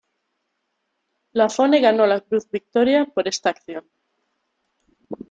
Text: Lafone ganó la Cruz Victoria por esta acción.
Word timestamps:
Lafone 1.35 1.79
ganó 1.79 2.07
la 2.07 2.21
Cruz 2.21 2.49
Victoria 2.49 3.05
por 3.05 3.27
esta 3.27 3.51
acción. 3.51 3.85